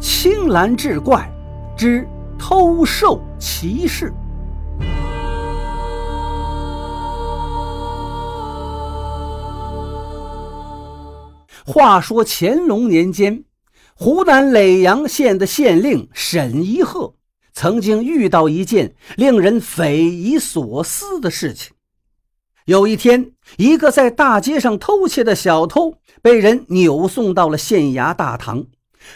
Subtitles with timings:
[0.00, 1.28] 青蓝志怪
[1.76, 2.06] 之
[2.38, 4.12] 偷兽奇事。
[11.66, 13.44] 话说乾隆年间，
[13.94, 17.14] 湖南耒阳县的县令沈一鹤
[17.52, 21.72] 曾经遇到一件令人匪夷所思的事情。
[22.64, 28.64] 有一天，一个在大街上偷窃的小偷被人扭送到了县衙大堂。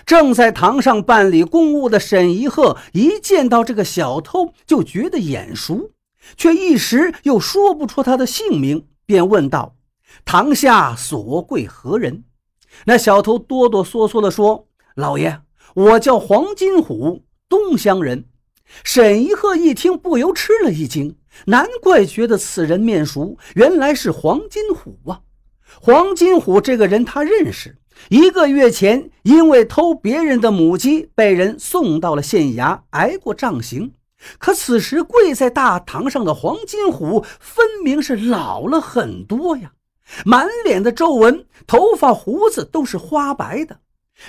[0.04, 5.90] 正在堂上办理公务的沈一鹤一见到这个小偷，就觉得眼熟，
[6.36, 9.76] 却一时又说不出他的姓名，便问道
[10.24, 12.24] ：“堂下所贵何人？”
[12.86, 15.40] 那小偷哆哆嗦嗦地说：“老爷，
[15.74, 18.26] 我叫黄金虎，东乡人。”
[18.84, 25.20] 沈一鹤一听，不由吃了一惊，难怪觉得此人面熟，原来是黄金虎啊！
[25.78, 27.76] 黄金虎这个人他认识。
[28.08, 33.92] 一个月前，因为偷别人的母鸡，被人送到了县衙，挨过杖刑。
[34.38, 39.72] 可此时跪在大堂上的黄金虎，分明是老了很多呀，
[40.24, 43.80] 满脸的皱纹，头发胡子都是花白的。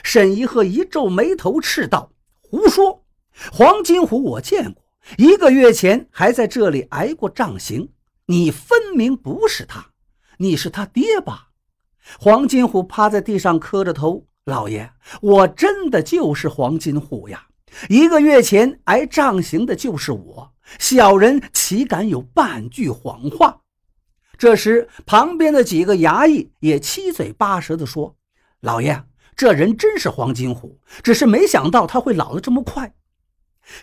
[0.01, 3.03] 沈一鹤一皱眉头，斥道：“胡说！
[3.51, 4.83] 黄金虎我见过，
[5.17, 7.89] 一个月前还在这里挨过杖刑。
[8.25, 9.91] 你分明不是他，
[10.37, 11.49] 你是他爹吧？”
[12.19, 17.47] 黄金虎趴在地上磕着头：“老爷，我真的就是黄金虎呀！
[17.89, 23.61] 一个月前挨杖刑的就是我，小人岂敢有半句谎话？”
[24.37, 28.15] 这时，旁边的几个衙役也七嘴八舌地说
[28.61, 29.03] ：“老爷，
[29.35, 32.93] 这人真是黄金虎，只是没想到他会老得这么快。”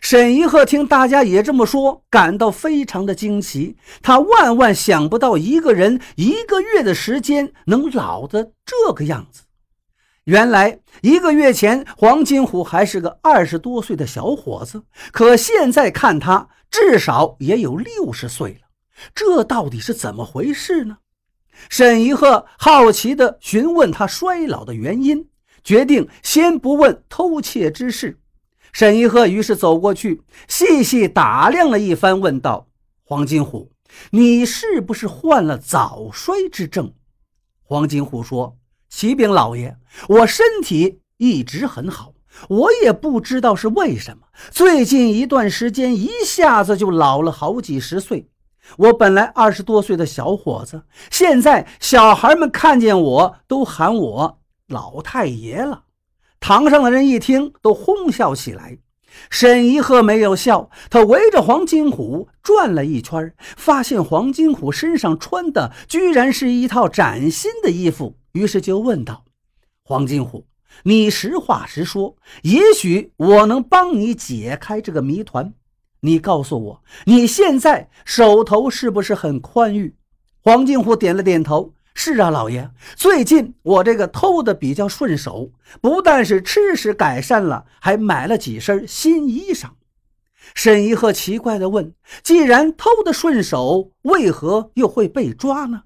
[0.01, 3.77] 沈一鹤听大家也这么说，感到非常的惊奇。
[4.03, 9.43] 他万万想不到一个人一个月的时间能老的这个样子。
[10.25, 18.69] 原来一个月前，黄金虎还是个二十多岁的小伙子，可现在看他至少也有六十岁了。
[19.15, 20.99] 这到底是怎么回事呢？
[21.71, 25.27] 沈一鹤好奇地询问他衰老的原因，
[25.65, 28.20] 决定先不问偷窃之事。
[28.73, 32.69] 沈一鹤于是走过去，细细打量了一番，问道
[33.05, 33.71] ：“黄金虎，
[34.11, 36.93] 你是不是患了早衰之症？”
[37.63, 38.57] 黄金虎说
[38.89, 39.77] ：“启禀老爷，
[40.09, 42.15] 我身体一直很好，
[42.49, 48.29] 我也不知道是为什么，最近一段时间一下子就老了好几十岁。
[48.77, 54.39] 我本来二十多岁的小伙子，现在小孩们看见我都喊我
[54.69, 55.85] 老太爷了。”
[56.41, 58.79] 堂上的人一听，都哄笑起来。
[59.29, 69.25] 沈一鹤没有笑，他围着黄金虎转了一圈，发现黄金虎身上穿的居然是一套崭新的衣服，于是就问道
[69.85, 70.47] ：“黄金虎，
[70.85, 75.53] 你实话实说，也许我能帮你解开这个谜团。
[76.01, 79.97] 你告诉我，你现在手头是不是很宽裕？”
[80.43, 81.75] 黄金虎点了点头。
[82.03, 85.51] 是啊，老爷，最近我这个偷的比较顺手，
[85.83, 89.67] 不但是吃食改善了，还买了几身新衣裳。
[90.55, 91.93] 沈一鹤奇怪地问
[92.25, 95.83] ：“既然偷的顺手，为何又会被抓呢？”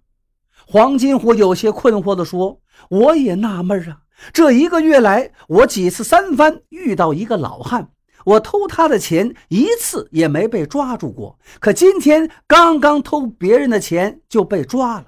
[0.69, 2.61] 黄金虎有些困惑地说
[2.91, 4.03] ：“我也纳闷啊，
[4.33, 7.89] 这一个月来，我几次三番遇到一个老汉，
[8.25, 15.07] 我偷他的钱一次也没被抓住过，可今天刚刚偷别人的钱就被抓了。”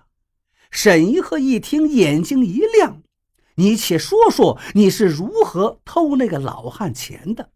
[0.71, 3.03] 沈一鹤一听，眼睛一亮
[3.57, 7.51] ：“你且说说，你是如何偷那个老汉钱的？”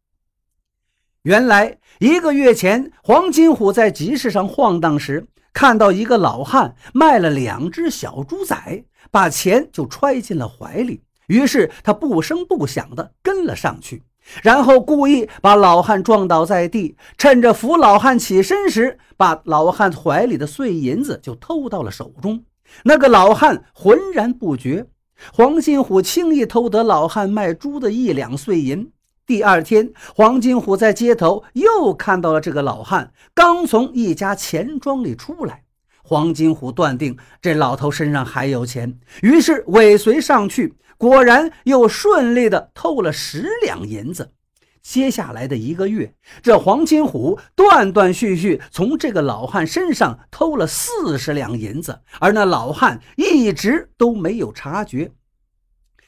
[1.25, 11.03] 原来一个月前，黄金虎在集市上晃荡时，看到一个老汉卖了两只小猪仔，把钱就揣进了怀里。
[11.27, 14.03] 于是他不声不响地跟了上去，
[14.42, 22.42] 然后故意把老汉撞倒在地，趁着扶老汉起身时，把老汉怀里的碎银子就偷到了手中。
[22.84, 24.86] 那个老汉浑然不觉，
[25.32, 28.91] 黄金虎轻易偷得老汉卖猪的一两碎银。
[29.27, 35.62] 第二天，黄金虎在街头又看到了这个老汉，刚从一家钱庄里出来。
[36.03, 44.33] 黄金虎断定这老头身上还有钱，于是尾随上去，果然又顺利的偷了十两银子。
[44.82, 55.12] 接下来的一个月，这黄金虎断断续续从这个老汉身上偷了四十两银子，而那老汉一直都没有察觉。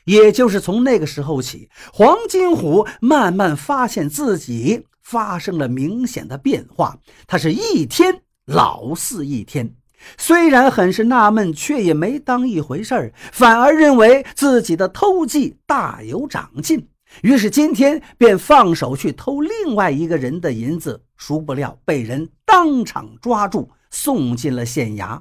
[0.05, 9.77] 也就是从那个时候起，黄金虎慢慢发现自己发生了明显的变化，他是一天老似一天。
[10.19, 16.89] 虽然很是纳闷，却也没当一回事儿，反而认为自己的偷技大有长进。
[17.21, 25.21] 于是今天便放手去偷另外一个人的银子，殊不料被人当场抓住，送进了县衙。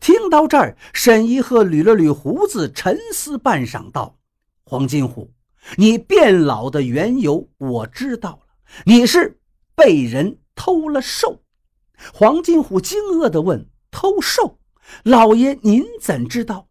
[0.00, 4.18] 听到这儿，沈一鹤捋了捋胡子，沉思半晌，道
[4.64, 5.32] ：“黄金虎，
[5.76, 9.38] 你变老的缘由我知道了，你是
[9.74, 11.42] 被人偷了兽。”
[12.12, 14.58] 黄金虎惊愕地问：“偷兽？
[15.02, 16.65] 老爷您怎知道？”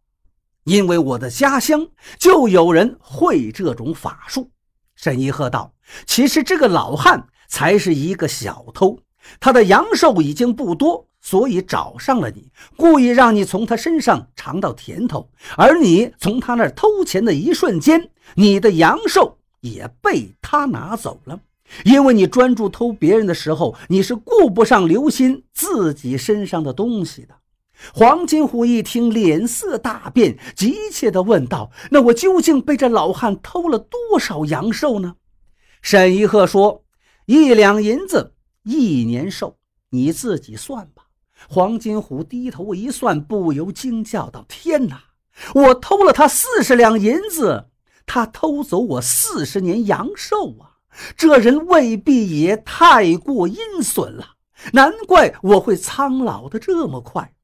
[0.66, 1.86] 因为我的家乡
[2.18, 4.50] 就有人会这种法术，
[4.96, 5.72] 沈一鹤道
[6.06, 8.98] ：“其实这个老汉才是一个小偷，
[9.38, 15.30] 他的阳寿已经不多，所以找上了你，故意让你从他身上尝到甜头。
[15.56, 21.38] 而你从他那儿偷钱的一瞬间，你的阳寿也被他拿走了。
[21.84, 27.36] 因为你专注偷别人的时候，你是顾不上留心自己身上的东西的。”
[27.92, 35.16] 黄金虎一听，脸色大变，急切地问道：“那我究竟被这老汉偷了多少阳寿呢？”
[35.82, 36.84] 沈一鹤说
[37.26, 38.34] ：“一两银子，
[38.64, 39.56] 一年寿，
[39.90, 41.04] 你自己算吧。”
[41.48, 45.02] 黄金虎低头一算，不由惊叫道：“天哪！
[45.54, 47.66] 我偷了他四十两银子，
[48.06, 50.80] 他偷走我四十年阳寿啊！
[51.14, 54.28] 这人未必也太过阴损了，
[54.72, 57.34] 难怪我会苍老的这么快。”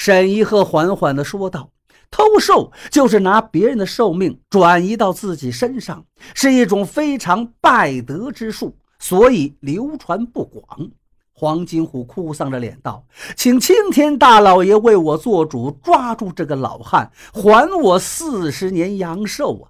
[0.00, 1.72] 沈一鹤缓缓地说道
[2.10, 10.90] ：“偷寿就是拿别人的寿命转移到自己身上，是一种非常败德之术，所以流传不广。”
[11.36, 13.04] 黄金虎哭丧着脸道
[13.36, 19.68] ：“请青天大老爷为我做主，抓住这个老汉，还我四十年阳寿啊！”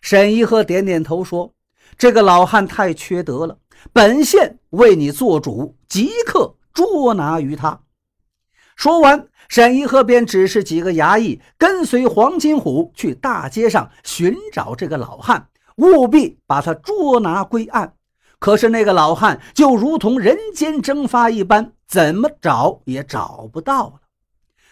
[0.00, 1.52] 沈一鹤点点头说
[1.98, 3.58] ：“这个老汉太缺德了，
[3.92, 7.80] 本县为你做主，即刻捉拿于他。”
[8.76, 9.26] 说完。
[9.54, 15.46] 沈一鹤便指示几个衙役跟随黄金虎去大街上寻找这个老汉，
[15.76, 17.94] 务必把他捉拿归案。
[18.40, 24.00] 可是那个老汉就如同人间蒸发一般，怎么找也找不到了。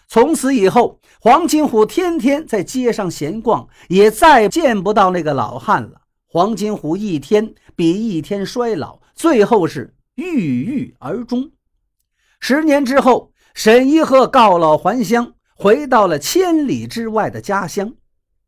[0.09, 6.01] 从此以后，黄金虎天天在街上闲逛，也再见不到那个老汉了。
[6.27, 10.25] 黄金虎一天比一天衰老，最后是郁
[10.65, 11.51] 郁而终。
[12.41, 13.31] 十年之后。
[13.53, 17.93] 沈一鹤告老还乡，回到了千里之外的家乡。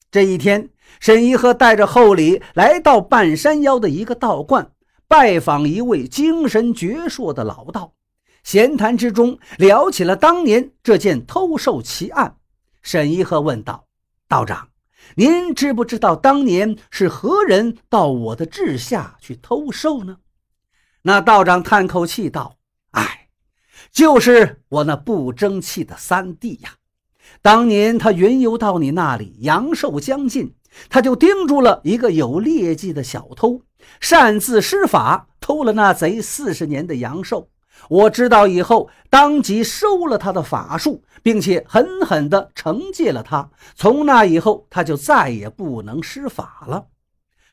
[0.09, 0.69] 这一天，
[0.99, 4.71] 沈一鹤带着厚礼来到半山腰的一个道观，
[5.07, 7.93] 拜访一位精神矍铄的老道。
[8.43, 12.37] 闲谈之中，聊起了当年这件偷兽奇案。
[12.81, 13.85] 沈一鹤问道
[14.27, 14.69] ：“道长，
[15.15, 20.17] 您知不知道当年是何人到我的治下去偷兽呢？”
[21.03, 22.57] 那道长叹口气道：“。”
[23.95, 26.71] 就是我那不争气的三弟呀！
[27.41, 30.53] 当年他云游到你那里，阳寿将尽，
[30.89, 33.61] 他就盯住了一个有劣迹的小偷，
[34.01, 37.47] 擅自施法偷了那贼四十年的阳寿。
[37.87, 43.49] 我知道以后，当即收了他的法术，并且狠狠地惩戒了他。
[43.75, 46.87] 从那以后，他就再也不能施法了。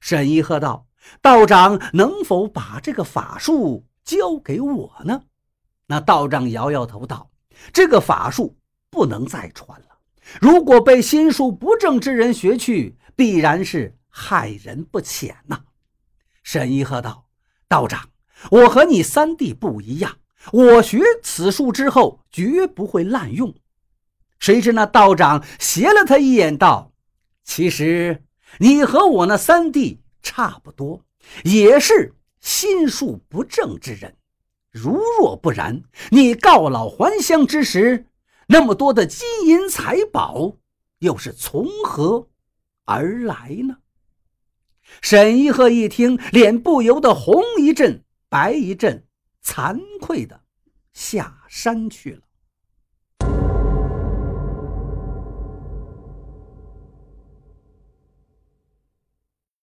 [0.01, 0.87] 沈一鹤道
[1.23, 5.23] ：“道长能否把这个法术交给我呢？”
[5.93, 7.31] 那道长摇摇头道
[7.71, 8.57] ：“这个法术
[8.89, 9.87] 不能再传了。
[10.41, 15.65] 如果被心术不正之人学去，必然是害人不浅呐。”
[16.43, 17.27] 沈一鹤道
[17.69, 18.09] ：“道长，
[18.51, 20.17] 我和你三弟不一样，
[20.53, 23.55] 我学此术之后绝不会滥用。”
[24.41, 26.95] 谁知那道长斜了他一眼道
[27.45, 28.25] ：“其实
[28.61, 31.05] 你和我那三弟差不多，
[31.45, 34.17] 也是心术不正之人。”
[34.73, 38.07] 如若不然，你告老还乡之时，
[38.49, 40.57] 那么多的金银财宝
[41.01, 42.29] 又是从何
[42.87, 43.77] 而来呢？
[45.03, 49.07] 沈一鹤一听，脸不由得红一阵白一阵，
[49.45, 50.41] 惭愧的
[50.93, 52.23] 下山去了。